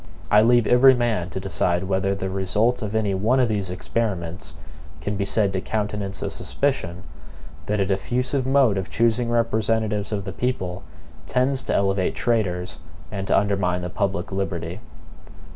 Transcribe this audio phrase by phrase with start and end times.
[0.31, 4.55] I leave every man to decide whether the result of any one of these experiments
[4.99, 7.03] can be said to countenance a suspicion,
[7.67, 10.81] that a diffusive mode of choosing representatives of the people
[11.27, 12.79] tends to elevate traitors
[13.11, 14.79] and to undermine the public liberty.